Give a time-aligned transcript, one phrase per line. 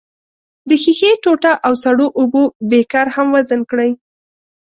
[0.67, 3.91] د ښيښې ټوټه او سړو اوبو بیکر هم وزن کړئ.